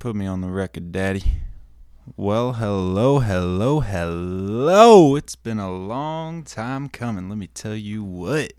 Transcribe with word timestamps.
Put 0.00 0.16
me 0.16 0.24
on 0.26 0.40
the 0.40 0.48
record, 0.48 0.92
Daddy. 0.92 1.22
Well, 2.16 2.54
hello, 2.54 3.18
hello, 3.18 3.80
hello. 3.80 5.14
It's 5.14 5.36
been 5.36 5.58
a 5.58 5.70
long 5.70 6.42
time 6.42 6.88
coming. 6.88 7.28
Let 7.28 7.36
me 7.36 7.48
tell 7.48 7.74
you 7.76 8.02
what. 8.02 8.54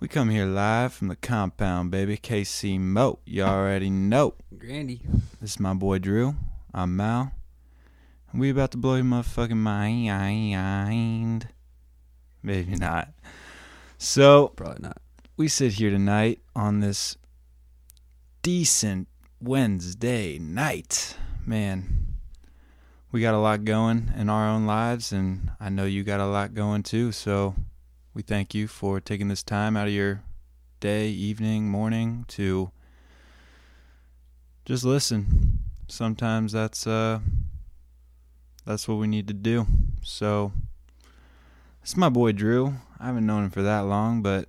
We 0.00 0.08
come 0.08 0.30
here 0.30 0.46
live 0.46 0.92
from 0.92 1.06
the 1.06 1.14
compound, 1.14 1.92
baby. 1.92 2.16
KC 2.16 2.80
Mo. 2.80 3.20
You 3.24 3.44
already 3.44 3.88
know. 3.88 4.34
Grandy. 4.58 5.02
This 5.40 5.52
is 5.52 5.60
my 5.60 5.74
boy 5.74 6.00
Drew. 6.00 6.34
I'm 6.74 6.96
Mal. 6.96 7.30
And 8.32 8.40
we 8.40 8.50
about 8.50 8.72
to 8.72 8.78
blow 8.78 8.96
your 8.96 9.04
motherfucking 9.04 9.58
mind. 9.58 11.46
Maybe 12.42 12.74
not. 12.74 13.10
So, 13.96 14.48
Probably 14.48 14.82
not. 14.82 14.98
we 15.36 15.46
sit 15.46 15.74
here 15.74 15.90
tonight 15.90 16.40
on 16.56 16.80
this 16.80 17.16
decent 18.42 19.06
Wednesday 19.40 20.36
night. 20.36 21.16
Man, 21.46 22.16
we 23.12 23.20
got 23.20 23.34
a 23.34 23.38
lot 23.38 23.64
going 23.64 24.12
in 24.16 24.28
our 24.28 24.48
own 24.48 24.66
lives, 24.66 25.12
and 25.12 25.52
I 25.60 25.68
know 25.68 25.84
you 25.84 26.02
got 26.02 26.18
a 26.18 26.26
lot 26.26 26.54
going 26.54 26.82
too. 26.82 27.12
So, 27.12 27.54
we 28.14 28.22
thank 28.22 28.52
you 28.52 28.66
for 28.66 29.00
taking 29.00 29.28
this 29.28 29.44
time 29.44 29.76
out 29.76 29.86
of 29.86 29.92
your 29.92 30.22
day, 30.80 31.08
evening, 31.08 31.68
morning 31.68 32.24
to 32.28 32.72
just 34.64 34.84
listen. 34.84 35.60
Sometimes 35.86 36.50
that's 36.50 36.86
uh 36.86 37.20
that's 38.66 38.88
what 38.88 38.96
we 38.96 39.06
need 39.06 39.28
to 39.28 39.34
do. 39.34 39.66
So, 40.02 40.52
it's 41.80 41.96
my 41.96 42.08
boy 42.08 42.32
Drew. 42.32 42.74
I 42.98 43.06
haven't 43.06 43.26
known 43.26 43.44
him 43.44 43.50
for 43.50 43.62
that 43.62 43.86
long, 43.86 44.20
but 44.20 44.48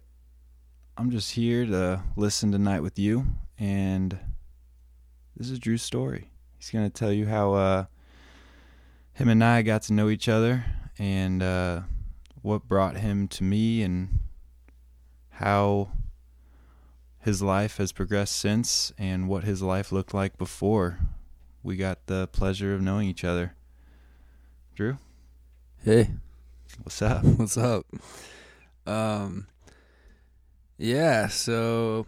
I'm 0.97 1.11
just 1.11 1.33
here 1.33 1.67
to 1.67 2.01
listen 2.15 2.51
tonight 2.51 2.79
with 2.79 2.97
you, 2.97 3.27
and 3.59 4.19
this 5.39 5.49
is 5.49 5.57
Drew's 5.57 5.81
story. 5.81 6.29
He's 6.57 6.69
gonna 6.69 6.89
tell 6.89 7.13
you 7.13 7.25
how 7.25 7.53
uh, 7.53 7.85
him 9.13 9.29
and 9.29 9.41
I 9.41 9.61
got 9.61 9.83
to 9.83 9.93
know 9.93 10.09
each 10.09 10.27
other, 10.27 10.65
and 10.99 11.41
uh, 11.41 11.81
what 12.41 12.67
brought 12.67 12.97
him 12.97 13.29
to 13.29 13.43
me, 13.45 13.81
and 13.81 14.19
how 15.29 15.91
his 17.19 17.41
life 17.41 17.77
has 17.77 17.93
progressed 17.93 18.35
since, 18.35 18.91
and 18.97 19.29
what 19.29 19.45
his 19.45 19.61
life 19.61 19.93
looked 19.93 20.13
like 20.13 20.37
before 20.37 20.99
we 21.63 21.77
got 21.77 22.05
the 22.07 22.27
pleasure 22.27 22.73
of 22.73 22.81
knowing 22.81 23.07
each 23.07 23.23
other. 23.23 23.55
Drew, 24.75 24.97
Hey, 25.85 26.09
what's 26.83 27.01
up? 27.01 27.23
what's 27.37 27.57
up? 27.57 27.85
Um, 28.85 29.47
yeah. 30.77 31.27
So, 31.27 32.07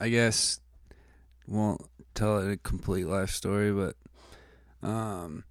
I 0.00 0.08
guess 0.08 0.60
won't 1.46 1.82
tell 2.14 2.38
a 2.38 2.56
complete 2.56 3.06
life 3.06 3.30
story, 3.30 3.72
but 3.72 3.96
um, 4.86 5.44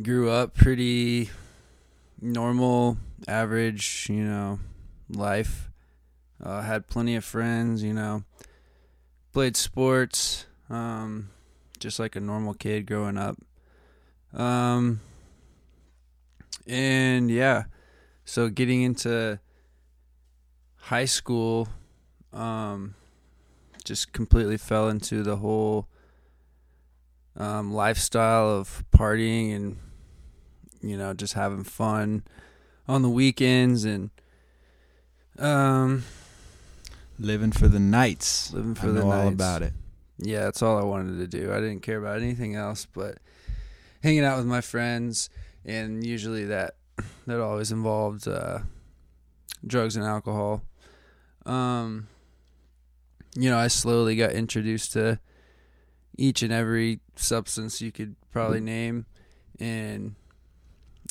grew 0.00 0.30
up 0.30 0.54
pretty 0.54 1.30
normal, 2.20 2.96
average, 3.26 4.06
you 4.08 4.24
know, 4.24 4.58
life. 5.08 5.70
Uh, 6.42 6.62
had 6.62 6.86
plenty 6.86 7.16
of 7.16 7.24
friends, 7.24 7.82
you 7.82 7.92
know. 7.92 8.24
Played 9.32 9.56
sports, 9.56 10.46
um, 10.68 11.30
just 11.78 11.98
like 11.98 12.16
a 12.16 12.20
normal 12.20 12.54
kid 12.54 12.86
growing 12.86 13.18
up. 13.18 13.36
Um, 14.32 15.00
and 16.66 17.30
yeah, 17.30 17.64
so 18.24 18.48
getting 18.48 18.82
into 18.82 19.38
high 20.76 21.04
school, 21.04 21.68
um, 22.32 22.94
just 23.84 24.12
completely 24.12 24.56
fell 24.56 24.88
into 24.88 25.22
the 25.22 25.36
whole 25.36 25.86
um, 27.36 27.72
lifestyle 27.72 28.50
of 28.50 28.84
partying 28.92 29.54
and 29.54 29.76
you 30.82 30.96
know 30.96 31.14
just 31.14 31.34
having 31.34 31.64
fun 31.64 32.22
on 32.88 33.02
the 33.02 33.08
weekends 33.10 33.84
and 33.84 34.10
um, 35.38 36.04
Living 37.18 37.52
for 37.52 37.68
the 37.68 37.78
nights. 37.78 38.52
Living 38.52 38.74
for 38.74 38.88
I 38.88 38.92
the 38.92 39.00
know 39.00 39.10
all 39.12 39.28
about 39.28 39.62
it. 39.62 39.72
yeah, 40.18 40.44
that's 40.44 40.62
all 40.62 40.78
I 40.78 40.84
wanted 40.84 41.18
to 41.18 41.26
do. 41.26 41.52
I 41.52 41.56
didn't 41.60 41.80
care 41.82 41.98
about 41.98 42.20
anything 42.20 42.56
else 42.56 42.86
but 42.86 43.18
hanging 44.02 44.24
out 44.24 44.38
with 44.38 44.46
my 44.46 44.60
friends, 44.60 45.28
and 45.64 46.04
usually 46.04 46.44
that 46.46 46.74
that 47.26 47.40
always 47.40 47.72
involved 47.72 48.26
uh, 48.26 48.60
drugs 49.66 49.96
and 49.96 50.04
alcohol. 50.04 50.62
Um, 51.46 52.08
you 53.34 53.48
know, 53.50 53.58
I 53.58 53.68
slowly 53.68 54.16
got 54.16 54.32
introduced 54.32 54.92
to 54.94 55.18
each 56.18 56.42
and 56.42 56.52
every 56.52 57.00
substance 57.16 57.80
you 57.80 57.92
could 57.92 58.16
probably 58.32 58.60
name, 58.60 59.06
and 59.58 60.14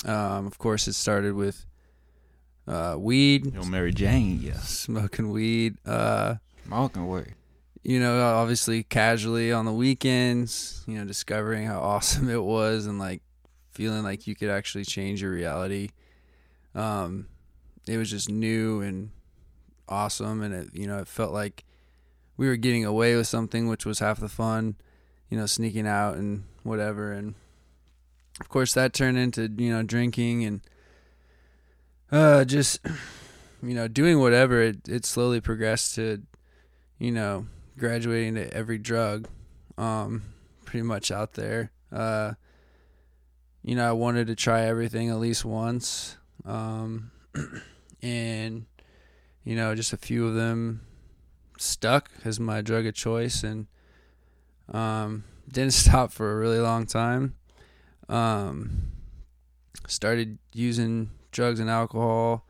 um, 0.05 0.45
of 0.47 0.57
course, 0.57 0.87
it 0.87 0.93
started 0.93 1.33
with 1.33 1.65
uh, 2.67 2.95
weed, 2.97 3.45
You 3.45 3.51
know, 3.51 3.63
Mary 3.63 3.91
Jane, 3.91 4.39
yeah. 4.41 4.57
smoking 4.59 5.29
weed. 5.31 5.77
Uh, 5.85 6.35
Smoking 6.65 7.01
away. 7.03 7.33
you 7.83 7.99
know, 7.99 8.21
obviously 8.21 8.83
casually 8.83 9.51
on 9.51 9.65
the 9.65 9.73
weekends, 9.73 10.83
you 10.87 10.97
know, 10.97 11.05
discovering 11.05 11.65
how 11.65 11.79
awesome 11.81 12.29
it 12.29 12.43
was 12.43 12.85
and 12.85 12.99
like 12.99 13.21
feeling 13.71 14.03
like 14.03 14.27
you 14.27 14.35
could 14.35 14.49
actually 14.49 14.85
change 14.85 15.21
your 15.21 15.31
reality. 15.31 15.89
Um, 16.75 17.27
it 17.87 17.97
was 17.97 18.11
just 18.11 18.29
new 18.29 18.81
and 18.81 19.09
awesome, 19.87 20.43
and 20.43 20.53
it, 20.53 20.69
you 20.73 20.85
know, 20.85 20.99
it 20.99 21.07
felt 21.07 21.33
like 21.33 21.63
we 22.39 22.47
were 22.47 22.55
getting 22.55 22.85
away 22.85 23.17
with 23.17 23.27
something, 23.27 23.67
which 23.67 23.85
was 23.85 23.99
half 23.99 24.21
the 24.21 24.29
fun, 24.29 24.75
you 25.29 25.37
know, 25.37 25.45
sneaking 25.45 25.85
out 25.85 26.15
and 26.15 26.45
whatever. 26.63 27.11
And 27.11 27.35
of 28.39 28.47
course, 28.47 28.73
that 28.75 28.93
turned 28.93 29.17
into, 29.17 29.51
you 29.57 29.73
know, 29.73 29.83
drinking 29.83 30.45
and 30.45 30.61
uh, 32.13 32.45
just, 32.45 32.79
you 33.61 33.73
know, 33.73 33.89
doing 33.89 34.21
whatever. 34.21 34.61
It, 34.61 34.87
it 34.87 35.05
slowly 35.05 35.41
progressed 35.41 35.95
to, 35.95 36.21
you 36.97 37.11
know, 37.11 37.45
graduating 37.77 38.35
to 38.35 38.53
every 38.53 38.77
drug, 38.77 39.27
um, 39.77 40.23
pretty 40.63 40.83
much 40.83 41.11
out 41.11 41.33
there. 41.33 41.71
Uh, 41.91 42.35
you 43.63 43.75
know, 43.75 43.85
I 43.85 43.91
wanted 43.91 44.27
to 44.27 44.35
try 44.35 44.61
everything 44.61 45.09
at 45.09 45.19
least 45.19 45.43
once, 45.43 46.15
um, 46.45 47.11
and 48.01 48.65
you 49.43 49.57
know, 49.57 49.75
just 49.75 49.91
a 49.91 49.97
few 49.97 50.25
of 50.25 50.35
them 50.35 50.79
stuck 51.59 52.09
as 52.23 52.39
my 52.39 52.61
drug 52.61 52.85
of 52.85 52.95
choice, 52.95 53.43
and 53.43 53.67
um, 54.71 55.23
didn't 55.51 55.73
stop 55.73 56.11
for 56.11 56.31
a 56.31 56.37
really 56.37 56.59
long 56.59 56.85
time. 56.85 57.35
Um, 58.07 58.91
started 59.87 60.39
using 60.53 61.11
drugs 61.31 61.59
and 61.59 61.69
alcohol. 61.69 62.45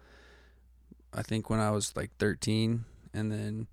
I 1.14 1.24
think 1.24 1.50
when 1.50 1.59
I 1.59 1.72
was 1.72 1.96
like 1.96 2.12
13, 2.20 2.86
and 3.14 3.31
then 3.31 3.68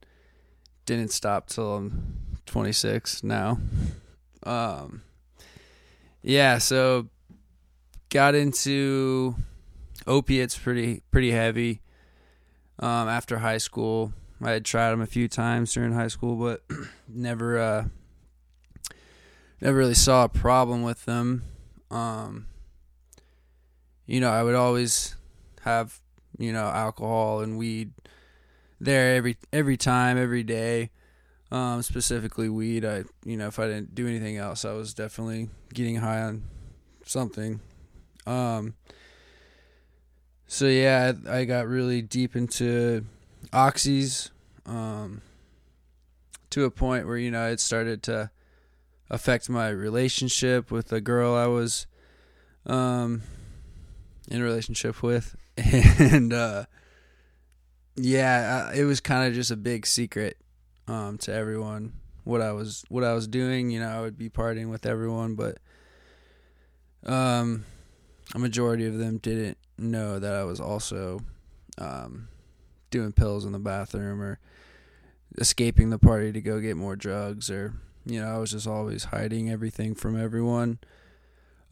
didn't 0.87 1.13
stop 1.13 1.49
till 1.49 1.77
I'm 1.77 2.39
26 2.47 3.23
now. 3.23 3.59
Um, 4.45 5.03
yeah, 6.23 6.59
so 6.59 7.09
got 8.09 8.35
into 8.35 9.35
opiates 10.07 10.57
pretty 10.57 11.03
pretty 11.11 11.33
heavy 11.33 11.81
um, 12.79 13.09
after 13.09 13.39
high 13.39 13.59
school. 13.59 14.13
I 14.43 14.51
had 14.51 14.65
tried 14.65 14.91
them 14.91 15.01
a 15.01 15.07
few 15.07 15.29
times 15.29 15.73
during 15.73 15.93
high 15.93 16.09
school, 16.09 16.37
but 16.37 16.63
never 17.09 17.59
uh, 17.59 17.85
never 19.61 19.77
really 19.77 19.95
saw 19.95 20.25
a 20.25 20.29
problem 20.29 20.83
with 20.83 21.05
them. 21.05 21.45
Um, 21.91 22.47
you 24.07 24.21
know, 24.21 24.31
I 24.31 24.43
would 24.43 24.55
always 24.55 25.17
have 25.63 26.01
you 26.39 26.53
know 26.53 26.67
alcohol 26.67 27.41
and 27.41 27.57
weed 27.57 27.93
there 28.81 29.17
every 29.17 29.37
every 29.53 29.77
time, 29.77 30.19
every 30.19 30.43
day. 30.43 30.91
Um, 31.51 31.81
specifically 31.83 32.49
weed. 32.49 32.85
I 32.85 33.05
you 33.25 33.37
know 33.37 33.47
if 33.47 33.59
I 33.59 33.69
didn't 33.69 33.95
do 33.95 34.07
anything 34.07 34.37
else, 34.37 34.65
I 34.65 34.73
was 34.73 34.93
definitely 34.93 35.49
getting 35.73 35.97
high 35.97 36.23
on 36.23 36.43
something. 37.05 37.61
Um, 38.27 38.75
so 40.47 40.67
yeah, 40.67 41.13
I, 41.27 41.39
I 41.39 41.45
got 41.45 41.69
really 41.69 42.03
deep 42.03 42.37
into 42.37 43.07
oxys, 43.53 44.31
um, 44.65 45.23
to 46.51 46.65
a 46.65 46.71
point 46.71 47.07
where 47.07 47.17
you 47.17 47.31
know 47.31 47.49
it 47.49 47.61
started 47.61 48.03
to 48.05 48.31
affect 49.11 49.49
my 49.49 49.69
relationship 49.69 50.71
with 50.71 50.89
the 50.89 51.01
girl 51.01 51.35
I 51.35 51.47
was 51.47 51.87
um, 52.67 53.23
in 54.29 54.41
a 54.41 54.45
relationship 54.45 55.03
with, 55.03 55.37
and 55.57 56.33
uh, 56.33 56.65
yeah, 57.97 58.73
it 58.75 58.85
was 58.85 59.01
kind 59.01 59.29
of 59.29 59.35
just 59.35 59.51
a 59.51 59.57
big 59.57 59.87
secret 59.87 60.37
um, 60.89 61.19
to 61.19 61.33
everyone 61.33 61.93
what 62.27 62.43
I 62.43 62.53
was 62.53 62.85
what 62.89 63.05
I 63.05 63.15
was 63.15 63.29
doing. 63.29 63.71
You 63.71 63.81
know, 63.81 63.89
I 63.89 64.01
would 64.01 64.19
be 64.19 64.29
partying 64.29 64.69
with 64.69 64.85
everyone, 64.85 65.37
but 65.37 65.59
um, 67.07 67.65
a 68.35 68.39
majority 68.39 68.87
of 68.87 68.99
them 68.99 69.19
didn't 69.19 69.59
know 69.79 70.19
that 70.19 70.35
I 70.35 70.45
was 70.45 70.61
also 70.61 71.21
um, 71.79 72.29
doing 72.97 73.13
pills 73.13 73.45
in 73.45 73.53
the 73.53 73.59
bathroom 73.59 74.21
or 74.21 74.39
escaping 75.39 75.91
the 75.91 75.99
party 75.99 76.33
to 76.33 76.41
go 76.41 76.61
get 76.61 76.77
more 76.77 76.97
drugs 76.97 77.51
or 77.51 77.75
you 78.07 78.21
know, 78.21 78.37
I 78.37 78.39
was 78.39 78.53
just 78.53 78.69
always 78.69 79.05
hiding 79.05 79.51
everything 79.51 79.95
from 79.97 80.19
everyone. 80.19 80.79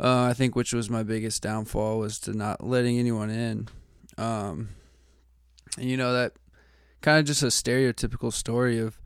Uh, 0.00 0.24
I 0.24 0.34
think 0.34 0.56
which 0.56 0.72
was 0.72 0.90
my 0.90 1.04
biggest 1.04 1.42
downfall 1.42 2.00
was 2.00 2.18
to 2.20 2.32
not 2.32 2.66
letting 2.66 2.98
anyone 2.98 3.30
in. 3.30 3.68
Um, 4.18 4.70
and 5.78 5.88
you 5.88 5.96
know 5.96 6.12
that 6.12 6.32
kind 7.00 7.18
of 7.18 7.24
just 7.24 7.42
a 7.42 7.46
stereotypical 7.46 8.32
story 8.32 8.80
of 8.80 9.00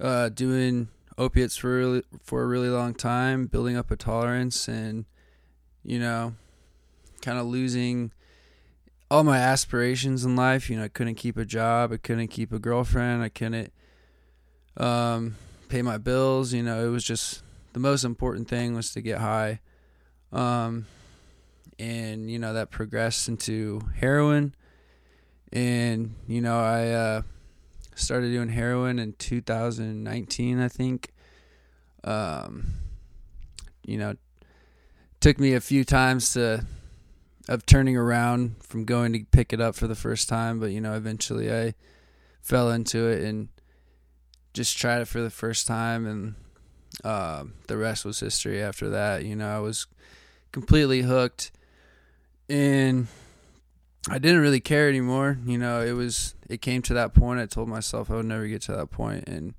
uh, 0.00 0.28
doing 0.28 0.88
opiates 1.16 1.56
for 1.56 1.68
really, 1.76 2.02
for 2.22 2.42
a 2.42 2.46
really 2.46 2.68
long 2.68 2.94
time, 2.94 3.46
building 3.46 3.76
up 3.76 3.92
a 3.92 3.96
tolerance, 3.96 4.68
and 4.68 5.04
you 5.84 6.00
know, 6.00 6.34
kind 7.22 7.38
of 7.38 7.46
losing 7.46 8.10
all 9.14 9.22
my 9.22 9.38
aspirations 9.38 10.24
in 10.24 10.34
life. 10.34 10.68
You 10.68 10.76
know, 10.76 10.84
I 10.84 10.88
couldn't 10.88 11.14
keep 11.14 11.36
a 11.36 11.44
job, 11.44 11.92
I 11.92 11.98
couldn't 11.98 12.28
keep 12.28 12.52
a 12.52 12.58
girlfriend, 12.58 13.22
I 13.22 13.28
couldn't 13.28 13.72
um, 14.76 15.36
pay 15.68 15.82
my 15.82 15.98
bills. 15.98 16.52
You 16.52 16.64
know, 16.64 16.84
it 16.84 16.88
was 16.88 17.04
just 17.04 17.44
the 17.74 17.78
most 17.78 18.02
important 18.02 18.48
thing 18.48 18.74
was 18.74 18.92
to 18.94 19.00
get 19.00 19.18
high. 19.18 19.60
Um, 20.32 20.86
and 21.78 22.28
you 22.28 22.40
know 22.40 22.54
that 22.54 22.72
progressed 22.72 23.28
into 23.28 23.82
heroin, 23.96 24.52
and 25.52 26.16
you 26.26 26.40
know 26.40 26.58
I 26.58 26.88
uh, 26.88 27.22
started 27.94 28.32
doing 28.32 28.48
heroin 28.48 28.98
in 28.98 29.12
2019, 29.12 30.60
I 30.60 30.68
think. 30.68 31.12
Um, 32.02 32.74
you 33.84 33.96
know, 33.96 34.16
took 35.20 35.38
me 35.38 35.54
a 35.54 35.60
few 35.60 35.84
times 35.84 36.32
to 36.32 36.66
of 37.48 37.66
turning 37.66 37.96
around 37.96 38.56
from 38.62 38.84
going 38.84 39.12
to 39.12 39.24
pick 39.30 39.52
it 39.52 39.60
up 39.60 39.74
for 39.74 39.86
the 39.86 39.94
first 39.94 40.28
time, 40.28 40.58
but 40.58 40.70
you 40.70 40.80
know, 40.80 40.94
eventually 40.94 41.52
I 41.52 41.74
fell 42.40 42.70
into 42.70 43.06
it 43.06 43.22
and 43.22 43.48
just 44.52 44.78
tried 44.78 45.00
it 45.00 45.08
for 45.08 45.20
the 45.20 45.30
first 45.30 45.66
time, 45.66 46.06
and 46.06 46.34
uh, 47.02 47.44
the 47.66 47.76
rest 47.76 48.04
was 48.04 48.20
history. 48.20 48.62
After 48.62 48.88
that, 48.90 49.24
you 49.24 49.36
know, 49.36 49.48
I 49.48 49.58
was 49.58 49.86
completely 50.52 51.02
hooked, 51.02 51.50
and 52.48 53.08
I 54.08 54.18
didn't 54.18 54.40
really 54.40 54.60
care 54.60 54.88
anymore. 54.88 55.38
You 55.44 55.58
know, 55.58 55.80
it 55.82 55.92
was 55.92 56.34
it 56.48 56.62
came 56.62 56.82
to 56.82 56.94
that 56.94 57.14
point. 57.14 57.40
I 57.40 57.46
told 57.46 57.68
myself 57.68 58.10
I 58.10 58.14
would 58.14 58.26
never 58.26 58.46
get 58.46 58.62
to 58.62 58.72
that 58.72 58.90
point, 58.90 59.28
and 59.28 59.54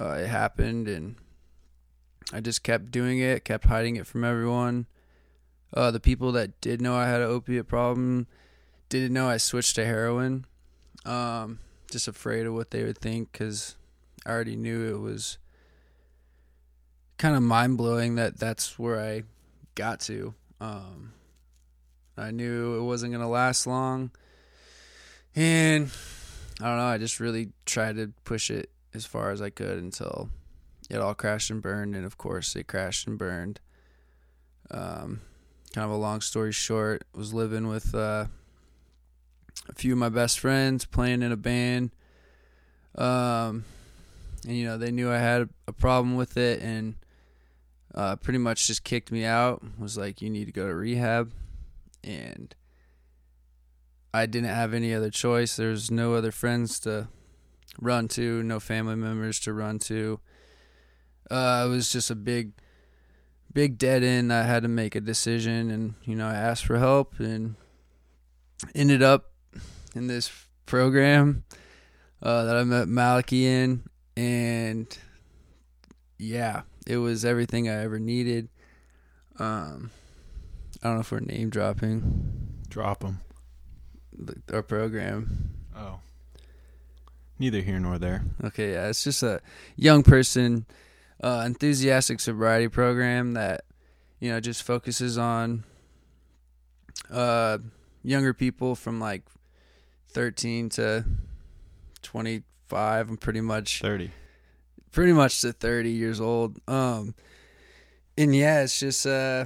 uh, 0.00 0.14
it 0.14 0.28
happened, 0.28 0.88
and 0.88 1.16
I 2.32 2.40
just 2.40 2.62
kept 2.62 2.90
doing 2.90 3.18
it, 3.18 3.44
kept 3.44 3.66
hiding 3.66 3.96
it 3.96 4.06
from 4.06 4.24
everyone. 4.24 4.86
Uh, 5.74 5.90
the 5.90 6.00
people 6.00 6.32
that 6.32 6.60
did 6.60 6.80
know 6.80 6.94
I 6.94 7.08
had 7.08 7.20
an 7.20 7.28
opiate 7.28 7.68
problem 7.68 8.26
didn't 8.88 9.12
know 9.12 9.28
I 9.28 9.38
switched 9.38 9.76
to 9.76 9.84
heroin. 9.84 10.44
Um, 11.04 11.58
just 11.90 12.08
afraid 12.08 12.46
of 12.46 12.54
what 12.54 12.70
they 12.70 12.84
would 12.84 12.98
think 12.98 13.32
because 13.32 13.76
I 14.26 14.30
already 14.30 14.56
knew 14.56 14.94
it 14.94 15.00
was 15.00 15.38
kind 17.18 17.36
of 17.36 17.42
mind 17.42 17.78
blowing 17.78 18.16
that 18.16 18.38
that's 18.38 18.78
where 18.78 19.00
I 19.00 19.22
got 19.74 20.00
to. 20.00 20.34
Um, 20.60 21.12
I 22.16 22.30
knew 22.30 22.78
it 22.78 22.82
wasn't 22.82 23.12
going 23.12 23.22
to 23.22 23.28
last 23.28 23.66
long. 23.66 24.10
And 25.34 25.90
I 26.60 26.64
don't 26.64 26.76
know, 26.76 26.84
I 26.84 26.98
just 26.98 27.20
really 27.20 27.50
tried 27.64 27.96
to 27.96 28.12
push 28.24 28.50
it 28.50 28.70
as 28.92 29.06
far 29.06 29.30
as 29.30 29.40
I 29.40 29.50
could 29.50 29.78
until 29.78 30.28
it 30.90 30.98
all 30.98 31.14
crashed 31.14 31.50
and 31.50 31.62
burned. 31.62 31.96
And 31.96 32.04
of 32.04 32.18
course, 32.18 32.54
it 32.54 32.66
crashed 32.66 33.06
and 33.06 33.18
burned. 33.18 33.60
Um, 34.70 35.22
kind 35.72 35.84
of 35.84 35.90
a 35.90 35.96
long 35.96 36.20
story 36.20 36.52
short, 36.52 37.04
was 37.14 37.32
living 37.32 37.68
with 37.68 37.94
uh, 37.94 38.26
a 39.68 39.74
few 39.74 39.92
of 39.92 39.98
my 39.98 40.08
best 40.08 40.38
friends, 40.38 40.84
playing 40.84 41.22
in 41.22 41.32
a 41.32 41.36
band. 41.36 41.90
Um, 42.94 43.64
and 44.46 44.56
you 44.56 44.64
know 44.64 44.76
they 44.76 44.90
knew 44.90 45.10
I 45.10 45.18
had 45.18 45.48
a 45.66 45.72
problem 45.72 46.16
with 46.16 46.36
it, 46.36 46.60
and 46.62 46.96
uh, 47.94 48.16
pretty 48.16 48.38
much 48.38 48.66
just 48.66 48.84
kicked 48.84 49.10
me 49.10 49.24
out. 49.24 49.62
Was 49.78 49.96
like, 49.96 50.20
you 50.20 50.30
need 50.30 50.46
to 50.46 50.52
go 50.52 50.66
to 50.66 50.74
rehab, 50.74 51.32
and 52.04 52.54
I 54.14 54.26
didn't 54.26 54.50
have 54.50 54.74
any 54.74 54.92
other 54.94 55.10
choice. 55.10 55.56
There's 55.56 55.90
no 55.90 56.14
other 56.14 56.32
friends 56.32 56.78
to 56.80 57.08
run 57.80 58.08
to, 58.08 58.42
no 58.42 58.60
family 58.60 58.96
members 58.96 59.40
to 59.40 59.52
run 59.52 59.78
to. 59.80 60.20
Uh, 61.30 61.64
it 61.66 61.70
was 61.70 61.90
just 61.90 62.10
a 62.10 62.14
big, 62.14 62.52
big 63.52 63.78
dead 63.78 64.02
end. 64.02 64.32
I 64.32 64.42
had 64.42 64.62
to 64.62 64.68
make 64.68 64.94
a 64.94 65.00
decision, 65.00 65.70
and 65.70 65.94
you 66.04 66.14
know 66.14 66.26
I 66.26 66.34
asked 66.34 66.66
for 66.66 66.78
help, 66.78 67.18
and 67.18 67.56
ended 68.74 69.02
up 69.02 69.32
in 69.94 70.06
this 70.06 70.30
program 70.66 71.44
uh, 72.22 72.44
that 72.44 72.56
I 72.56 72.64
met 72.64 72.88
Malachi 72.88 73.46
in, 73.46 73.84
and 74.16 74.86
yeah, 76.18 76.62
it 76.86 76.98
was 76.98 77.24
everything 77.24 77.68
I 77.68 77.82
ever 77.82 77.98
needed. 77.98 78.48
Um, 79.38 79.90
I 80.82 80.88
don't 80.88 80.94
know 80.94 81.00
if 81.00 81.12
we're 81.12 81.20
name 81.20 81.50
dropping. 81.50 82.60
Drop 82.68 83.00
them. 83.00 83.20
Our 84.52 84.62
program. 84.62 85.50
Oh. 85.76 86.00
Neither 87.38 87.60
here 87.60 87.80
nor 87.80 87.98
there. 87.98 88.24
Okay, 88.44 88.72
yeah, 88.72 88.88
it's 88.88 89.02
just 89.02 89.22
a 89.22 89.40
young 89.76 90.02
person, 90.02 90.66
uh, 91.22 91.44
enthusiastic 91.46 92.20
sobriety 92.20 92.68
program 92.68 93.34
that 93.34 93.64
you 94.20 94.30
know 94.30 94.40
just 94.40 94.62
focuses 94.62 95.16
on 95.18 95.64
uh, 97.10 97.58
younger 98.02 98.34
people 98.34 98.74
from 98.74 99.00
like 99.00 99.22
thirteen 100.08 100.68
to 100.70 101.04
twenty 102.02 102.42
five. 102.68 103.10
I'm 103.10 103.18
pretty 103.18 103.42
much 103.42 103.82
30. 103.82 104.10
pretty 104.92 105.12
much 105.12 105.42
to 105.42 105.52
30 105.52 105.90
years 105.90 106.22
old. 106.22 106.58
Um, 106.66 107.14
and 108.16 108.34
yeah, 108.34 108.62
it's 108.62 108.80
just 108.80 109.06
uh, 109.06 109.44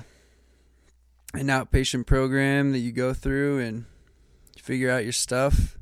an 1.34 1.49
outpatient 1.49 2.06
program 2.06 2.70
that 2.70 2.78
you 2.78 2.93
go 2.93 3.12
through 3.12 3.58
and 3.58 3.84
figure 4.62 4.90
out 4.90 5.02
your 5.02 5.12
stuff, 5.12 5.76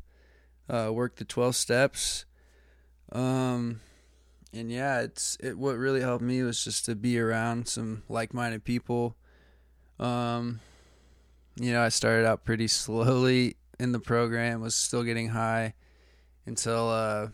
uh, 0.70 0.90
work 0.90 1.16
the 1.16 1.24
12 1.26 1.54
steps. 1.54 2.24
Um, 3.12 3.80
and 4.54 4.70
yeah, 4.70 5.00
it's 5.00 5.36
it. 5.40 5.58
What 5.58 5.76
really 5.76 6.00
helped 6.00 6.22
me 6.24 6.42
was 6.42 6.62
just 6.62 6.84
to 6.86 6.94
be 6.94 7.18
around 7.18 7.68
some 7.68 8.02
like-minded 8.08 8.64
people. 8.64 9.16
Um, 9.98 10.60
you 11.56 11.72
know, 11.72 11.82
I 11.82 11.88
started 11.88 12.26
out 12.26 12.44
pretty 12.44 12.68
slowly 12.68 13.56
in 13.78 13.92
the 13.92 14.00
program, 14.00 14.60
was 14.60 14.74
still 14.74 15.02
getting 15.02 15.28
high 15.28 15.74
until 16.46 16.88
uh, 16.88 17.28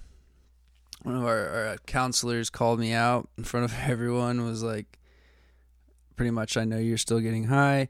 one 1.03 1.17
of 1.17 1.25
our, 1.25 1.49
our 1.49 1.77
counselors 1.87 2.51
called 2.51 2.79
me 2.79 2.93
out 2.93 3.29
in 3.37 3.45
front 3.45 3.65
of 3.65 3.79
everyone. 3.87 4.45
Was 4.45 4.62
like, 4.62 4.99
pretty 6.17 6.31
much, 6.31 6.57
I 6.57 6.65
know 6.65 6.79
you're 6.79 6.99
still 6.99 7.21
getting 7.21 7.45
high. 7.45 7.89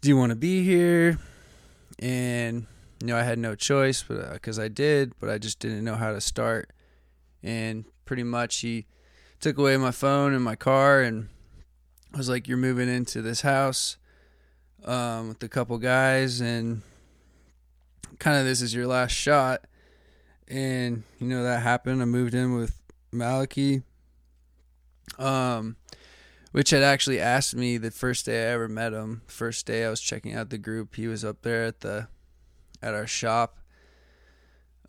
Do 0.00 0.08
you 0.08 0.16
want 0.16 0.30
to 0.30 0.36
be 0.36 0.64
here? 0.64 1.18
And 2.00 2.66
you 3.00 3.06
know, 3.06 3.16
I 3.16 3.22
had 3.22 3.38
no 3.38 3.54
choice, 3.54 4.02
but 4.02 4.32
because 4.32 4.58
I 4.58 4.68
did, 4.68 5.12
but 5.20 5.30
I 5.30 5.38
just 5.38 5.58
didn't 5.60 5.84
know 5.84 5.94
how 5.94 6.12
to 6.12 6.20
start. 6.20 6.70
And 7.42 7.84
pretty 8.04 8.22
much, 8.22 8.56
he 8.58 8.86
took 9.40 9.58
away 9.58 9.76
my 9.76 9.90
phone 9.90 10.34
and 10.34 10.42
my 10.42 10.56
car, 10.56 11.00
and 11.00 11.28
was 12.16 12.28
like, 12.28 12.48
"You're 12.48 12.56
moving 12.56 12.88
into 12.88 13.22
this 13.22 13.42
house." 13.42 13.96
Um, 14.84 15.28
with 15.28 15.42
a 15.42 15.48
couple 15.48 15.78
guys, 15.78 16.42
and 16.42 16.82
kind 18.18 18.38
of 18.38 18.44
this 18.44 18.60
is 18.60 18.74
your 18.74 18.86
last 18.86 19.12
shot 19.12 19.64
and 20.48 21.02
you 21.18 21.26
know 21.26 21.42
that 21.42 21.62
happened. 21.62 22.02
I 22.02 22.04
moved 22.04 22.34
in 22.34 22.54
with 22.56 22.80
Malachi, 23.12 23.82
um, 25.18 25.76
which 26.52 26.70
had 26.70 26.82
actually 26.82 27.20
asked 27.20 27.54
me 27.54 27.78
the 27.78 27.90
first 27.90 28.26
day 28.26 28.48
I 28.48 28.52
ever 28.52 28.68
met 28.68 28.92
him. 28.92 29.22
First 29.26 29.66
day 29.66 29.84
I 29.84 29.90
was 29.90 30.00
checking 30.00 30.34
out 30.34 30.50
the 30.50 30.58
group, 30.58 30.96
he 30.96 31.06
was 31.06 31.24
up 31.24 31.42
there 31.42 31.64
at 31.64 31.80
the 31.80 32.08
at 32.82 32.94
our 32.94 33.06
shop, 33.06 33.58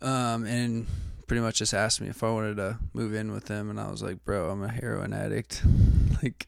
um, 0.02 0.44
and 0.44 0.86
pretty 1.26 1.40
much 1.40 1.58
just 1.58 1.74
asked 1.74 2.00
me 2.00 2.08
if 2.08 2.22
I 2.22 2.30
wanted 2.30 2.56
to 2.56 2.78
move 2.92 3.14
in 3.14 3.32
with 3.32 3.48
him, 3.48 3.70
and 3.70 3.80
I 3.80 3.90
was 3.90 4.02
like, 4.02 4.24
"Bro, 4.24 4.50
I'm 4.50 4.62
a 4.62 4.68
heroin 4.68 5.12
addict." 5.12 5.62
like, 6.22 6.46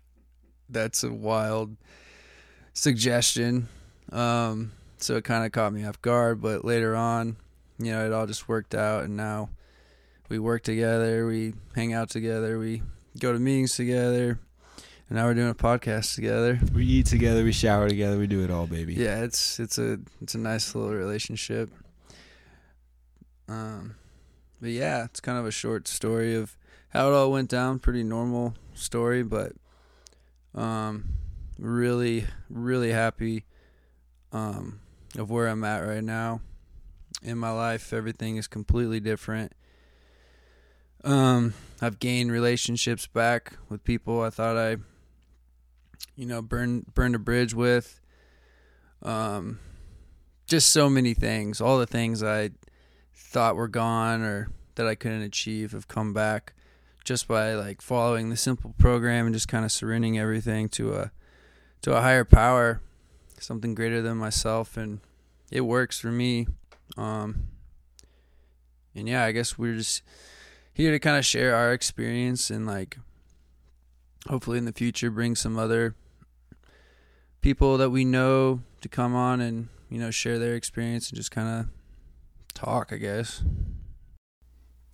that's 0.68 1.04
a 1.04 1.12
wild 1.12 1.76
suggestion. 2.74 3.68
Um, 4.12 4.72
so 4.98 5.16
it 5.16 5.24
kind 5.24 5.44
of 5.44 5.52
caught 5.52 5.72
me 5.72 5.84
off 5.84 6.00
guard, 6.02 6.40
but 6.40 6.64
later 6.64 6.96
on 6.96 7.36
you 7.78 7.92
know, 7.92 8.04
it 8.04 8.12
all 8.12 8.26
just 8.26 8.48
worked 8.48 8.74
out, 8.74 9.04
and 9.04 9.16
now 9.16 9.50
we 10.28 10.38
work 10.38 10.62
together, 10.62 11.26
we 11.26 11.54
hang 11.74 11.92
out 11.92 12.10
together, 12.10 12.58
we 12.58 12.82
go 13.18 13.32
to 13.32 13.38
meetings 13.38 13.76
together, 13.76 14.38
and 15.08 15.18
now 15.18 15.26
we're 15.26 15.34
doing 15.34 15.50
a 15.50 15.54
podcast 15.54 16.14
together. 16.14 16.58
We 16.74 16.84
eat 16.84 17.06
together, 17.06 17.44
we 17.44 17.52
shower 17.52 17.88
together, 17.88 18.18
we 18.18 18.26
do 18.26 18.42
it 18.42 18.50
all, 18.50 18.66
baby. 18.66 18.94
Yeah, 18.94 19.22
it's 19.22 19.60
it's 19.60 19.78
a 19.78 19.98
it's 20.20 20.34
a 20.34 20.38
nice 20.38 20.74
little 20.74 20.92
relationship. 20.92 21.70
Um, 23.48 23.94
but 24.60 24.70
yeah, 24.70 25.04
it's 25.04 25.20
kind 25.20 25.38
of 25.38 25.46
a 25.46 25.50
short 25.50 25.88
story 25.88 26.34
of 26.34 26.56
how 26.90 27.08
it 27.08 27.14
all 27.14 27.30
went 27.30 27.50
down. 27.50 27.78
Pretty 27.78 28.02
normal 28.02 28.54
story, 28.74 29.22
but 29.22 29.52
um, 30.54 31.10
really 31.58 32.24
really 32.48 32.92
happy 32.92 33.44
um 34.32 34.80
of 35.16 35.30
where 35.30 35.48
I'm 35.48 35.64
at 35.64 35.78
right 35.80 36.04
now 36.04 36.40
in 37.22 37.38
my 37.38 37.50
life. 37.50 37.92
Everything 37.92 38.36
is 38.36 38.46
completely 38.46 39.00
different. 39.00 39.52
Um, 41.04 41.54
I've 41.80 41.98
gained 41.98 42.32
relationships 42.32 43.06
back 43.06 43.54
with 43.68 43.84
people 43.84 44.22
I 44.22 44.30
thought 44.30 44.56
I, 44.56 44.76
you 46.16 46.26
know, 46.26 46.42
burned 46.42 46.92
burned 46.94 47.14
a 47.14 47.18
bridge 47.18 47.54
with. 47.54 48.00
Um, 49.02 49.60
just 50.46 50.70
so 50.70 50.90
many 50.90 51.14
things. 51.14 51.60
All 51.60 51.78
the 51.78 51.86
things 51.86 52.22
I 52.22 52.50
thought 53.18 53.56
were 53.56 53.68
gone 53.68 54.22
or 54.22 54.50
that 54.76 54.86
I 54.86 54.94
couldn't 54.94 55.22
achieve 55.22 55.72
have 55.72 55.88
come 55.88 56.12
back 56.14 56.54
just 57.04 57.26
by 57.26 57.54
like 57.54 57.82
following 57.82 58.30
the 58.30 58.36
simple 58.36 58.74
program 58.78 59.26
and 59.26 59.34
just 59.34 59.48
kind 59.48 59.64
of 59.64 59.72
surrendering 59.72 60.18
everything 60.18 60.68
to 60.70 60.94
a 60.94 61.10
to 61.82 61.96
a 61.96 62.00
higher 62.00 62.24
power, 62.24 62.80
something 63.38 63.74
greater 63.74 64.02
than 64.02 64.16
myself, 64.16 64.76
and 64.76 65.00
it 65.50 65.62
works 65.62 65.98
for 65.98 66.10
me. 66.10 66.46
Um, 66.96 67.48
and 68.94 69.08
yeah, 69.08 69.24
I 69.24 69.32
guess 69.32 69.58
we're 69.58 69.76
just 69.76 70.02
here 70.72 70.90
to 70.90 70.98
kind 70.98 71.16
of 71.16 71.24
share 71.24 71.54
our 71.54 71.72
experience 71.72 72.50
and 72.50 72.66
like 72.66 72.98
hopefully 74.28 74.58
in 74.58 74.64
the 74.64 74.72
future 74.72 75.10
bring 75.10 75.34
some 75.34 75.58
other 75.58 75.94
people 77.40 77.78
that 77.78 77.90
we 77.90 78.04
know 78.04 78.60
to 78.80 78.88
come 78.88 79.14
on 79.14 79.40
and 79.40 79.68
you 79.88 79.98
know 79.98 80.10
share 80.10 80.38
their 80.38 80.54
experience 80.54 81.10
and 81.10 81.16
just 81.16 81.30
kind 81.30 81.48
of 81.48 81.66
talk, 82.58 82.92
I 82.92 82.96
guess. 82.96 83.42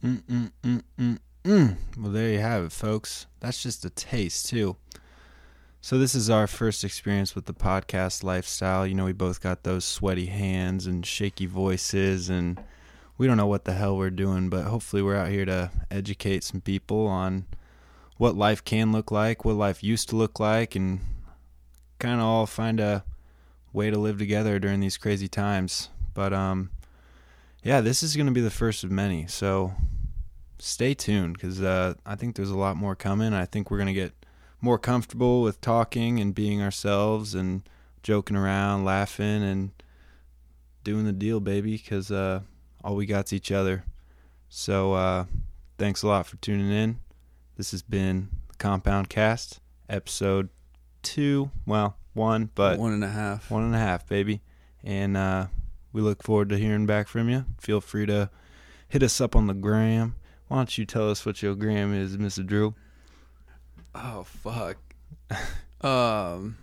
Mm 0.03 0.23
mm 0.25 0.53
mm 0.63 0.83
mm 0.99 1.19
mm. 1.45 1.77
Well, 1.99 2.13
there 2.13 2.29
you 2.29 2.41
have 2.41 2.65
it, 2.65 2.73
folks. 2.73 3.27
That's 3.41 3.63
just 3.63 3.87
a 3.87 3.91
taste 3.91 4.51
too. 4.51 4.77
So 5.81 5.99
this 5.99 6.15
is 6.15 6.29
our 6.29 6.47
first 6.47 6.85
experience 6.85 7.35
with 7.35 7.47
the 7.47 7.55
podcast 7.55 8.23
lifestyle. 8.23 8.87
You 8.87 8.95
know, 8.95 9.07
we 9.07 9.13
both 9.13 9.41
got 9.41 9.63
those 9.63 9.85
sweaty 9.85 10.27
hands 10.27 10.87
and 10.87 11.07
shaky 11.07 11.47
voices 11.47 12.29
and 12.29 12.63
we 13.17 13.27
don't 13.27 13.39
know 13.39 13.47
what 13.47 13.65
the 13.65 13.73
hell 13.73 13.97
we're 13.97 14.11
doing, 14.11 14.51
but 14.51 14.65
hopefully 14.65 15.03
we're 15.03 15.17
out 15.17 15.29
here 15.29 15.47
to 15.47 15.71
educate 15.91 16.45
some 16.45 16.61
people 16.61 17.07
on 17.07 17.47
what 18.19 18.37
life 18.37 18.63
can 18.63 18.93
look 18.93 19.11
like, 19.11 19.45
what 19.45 19.57
life 19.57 19.83
used 19.83 20.11
to 20.11 20.17
look 20.17 20.39
like 20.39 20.75
and 20.75 21.01
kind 21.99 22.21
of 22.21 22.27
all 22.27 22.47
find 22.47 22.79
a 22.79 23.05
way 23.73 23.91
to 23.91 23.99
live 23.99 24.19
together 24.19 24.59
during 24.59 24.81
these 24.81 24.99
crazy 24.99 25.29
times. 25.29 25.89
But 26.13 26.35
um 26.35 26.71
yeah, 27.65 27.81
this 27.81 28.03
is 28.05 28.15
going 28.15 28.27
to 28.27 28.33
be 28.33 28.41
the 28.41 28.51
first 28.51 28.85
of 28.85 28.91
many. 28.93 29.27
So 29.27 29.73
stay 30.59 30.95
tuned 30.95 31.39
cuz 31.39 31.61
uh 31.61 31.95
I 32.07 32.15
think 32.15 32.37
there's 32.37 32.51
a 32.51 32.57
lot 32.57 32.77
more 32.77 32.95
coming. 32.95 33.33
I 33.35 33.45
think 33.45 33.71
we're 33.71 33.79
going 33.79 33.89
to 33.89 33.93
get 33.93 34.13
more 34.61 34.79
comfortable 34.79 35.43
with 35.43 35.61
talking 35.61 36.21
and 36.21 36.35
being 36.35 36.63
ourselves 36.63 37.35
and 37.35 37.69
joking 38.03 38.37
around, 38.37 38.85
laughing, 38.85 39.43
and 39.43 39.71
doing 40.85 41.05
the 41.05 41.13
deal, 41.13 41.41
baby, 41.41 41.77
because 41.77 42.11
uh, 42.11 42.41
all 42.83 42.97
we 42.97 43.07
got's 43.07 43.33
each 43.33 43.53
other. 43.53 43.85
So 44.49 44.95
uh, 44.95 45.25
thanks 45.79 46.03
a 46.03 46.09
lot 46.09 46.27
for 46.27 46.37
tuning 46.37 46.71
in. 46.71 47.01
This 47.57 47.73
has 47.73 47.83
been 47.83 48.29
the 48.49 48.57
Compound 48.57 49.09
Cast, 49.09 49.61
episode 49.89 50.49
two. 51.03 51.51
Well, 51.67 51.97
one, 52.15 52.51
but 52.55 52.79
one 52.79 52.93
and 52.93 53.05
a 53.05 53.09
half. 53.09 53.51
One 53.51 53.65
and 53.65 53.75
a 53.75 53.79
half, 53.79 54.07
baby. 54.07 54.41
And 54.83 55.17
uh, 55.17 55.47
we 55.95 56.03
look 56.03 56.23
forward 56.25 56.49
to 56.51 56.59
hearing 56.59 56.85
back 56.85 57.07
from 57.07 57.31
you. 57.31 57.47
Feel 57.59 57.81
free 57.81 58.05
to 58.07 58.29
hit 58.89 59.03
us 59.03 59.21
up 59.21 59.35
on 59.35 59.47
the 59.47 59.55
gram. 59.55 60.17
Why 60.49 60.59
don't 60.59 60.77
you 60.77 60.85
tell 60.85 61.09
us 61.09 61.25
what 61.25 61.41
your 61.41 61.55
gram 61.55 61.95
is, 61.95 62.17
Mr. 62.17 62.45
Drew? 62.45 62.75
Oh 63.95 64.25
fuck. 64.25 64.77
um, 65.81 66.59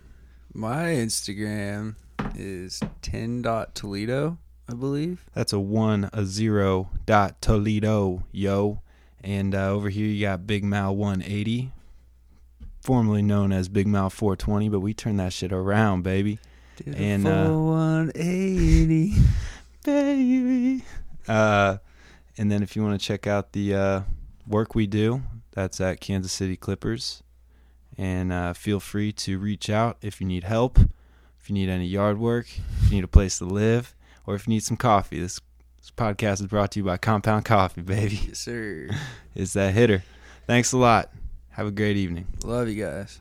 my 0.52 0.84
Instagram 0.84 1.96
is 2.36 2.82
ten 3.00 3.40
dot 3.40 3.74
Toledo, 3.74 4.36
I 4.68 4.74
believe. 4.74 5.24
That's 5.34 5.54
a 5.54 5.58
one 5.58 6.10
a 6.12 6.26
zero 6.26 6.90
dot 7.06 7.40
Toledo, 7.40 8.24
yo. 8.32 8.82
And 9.24 9.54
uh, 9.54 9.70
over 9.70 9.88
here 9.88 10.06
you 10.06 10.20
got 10.20 10.46
Big 10.46 10.62
Mal 10.62 10.94
180, 10.94 11.72
formerly 12.82 13.22
known 13.22 13.52
as 13.52 13.68
Big 13.68 13.86
Mal 13.86 14.10
420, 14.10 14.68
but 14.68 14.80
we 14.80 14.92
turned 14.92 15.20
that 15.20 15.32
shit 15.32 15.52
around, 15.52 16.02
baby. 16.02 16.38
And, 16.86 17.26
uh, 17.26 17.46
full 17.46 17.66
180. 17.66 19.14
baby. 19.84 20.84
Uh, 21.28 21.78
and 22.38 22.50
then 22.50 22.62
if 22.62 22.76
you 22.76 22.82
want 22.82 23.00
to 23.00 23.04
check 23.04 23.26
out 23.26 23.52
the 23.52 23.74
uh, 23.74 24.00
work 24.46 24.74
we 24.74 24.86
do, 24.86 25.22
that's 25.52 25.80
at 25.80 26.00
Kansas 26.00 26.32
City 26.32 26.56
Clippers. 26.56 27.22
And 27.98 28.32
uh, 28.32 28.52
feel 28.54 28.80
free 28.80 29.12
to 29.12 29.38
reach 29.38 29.68
out 29.68 29.98
if 30.00 30.20
you 30.20 30.26
need 30.26 30.44
help, 30.44 30.78
if 31.40 31.48
you 31.48 31.54
need 31.54 31.68
any 31.68 31.86
yard 31.86 32.18
work, 32.18 32.46
if 32.80 32.90
you 32.90 32.96
need 32.96 33.04
a 33.04 33.08
place 33.08 33.38
to 33.38 33.44
live, 33.44 33.94
or 34.26 34.34
if 34.34 34.46
you 34.46 34.54
need 34.54 34.62
some 34.62 34.76
coffee. 34.78 35.20
This, 35.20 35.40
this 35.78 35.90
podcast 35.90 36.40
is 36.40 36.46
brought 36.46 36.72
to 36.72 36.80
you 36.80 36.84
by 36.84 36.96
Compound 36.96 37.44
Coffee, 37.44 37.82
baby. 37.82 38.20
yes, 38.28 38.38
sir. 38.38 38.88
It's 39.34 39.54
that 39.54 39.72
hitter. 39.72 40.02
Thanks 40.46 40.72
a 40.72 40.78
lot. 40.78 41.10
Have 41.50 41.66
a 41.66 41.70
great 41.70 41.96
evening. 41.96 42.26
Love 42.44 42.68
you 42.68 42.82
guys. 42.84 43.18